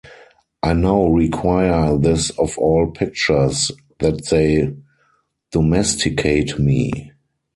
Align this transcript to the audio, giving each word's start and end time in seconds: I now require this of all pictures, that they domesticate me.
I 0.63 0.73
now 0.73 1.05
require 1.09 1.95
this 1.95 2.31
of 2.31 2.57
all 2.57 2.89
pictures, 2.89 3.71
that 3.99 4.25
they 4.31 4.75
domesticate 5.51 6.57
me. 6.57 7.11